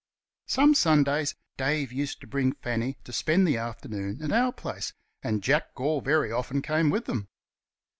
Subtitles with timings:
[0.47, 5.43] Some Sundays Dave used to bring Fanny to spend the afternoon at our place, and
[5.43, 7.27] Jack Gore very often came with them.